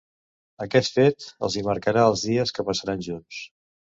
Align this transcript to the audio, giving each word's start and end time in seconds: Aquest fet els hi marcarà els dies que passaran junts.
Aquest 0.65 0.95
fet 0.95 1.27
els 1.47 1.57
hi 1.59 1.63
marcarà 1.69 2.07
els 2.13 2.25
dies 2.29 2.53
que 2.57 2.65
passaran 2.71 3.07
junts. 3.09 3.45